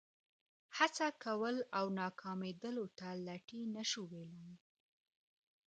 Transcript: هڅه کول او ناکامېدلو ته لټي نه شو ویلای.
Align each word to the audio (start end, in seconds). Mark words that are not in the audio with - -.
هڅه 0.77 1.07
کول 1.23 1.57
او 1.77 1.85
ناکامېدلو 1.99 2.85
ته 2.97 3.07
لټي 3.25 3.61
نه 3.75 3.83
شو 3.89 4.01
ویلای. 4.11 4.55